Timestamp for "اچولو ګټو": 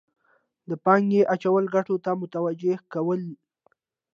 1.33-1.95